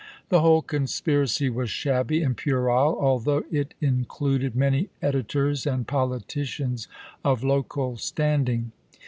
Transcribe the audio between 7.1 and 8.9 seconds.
of local standing.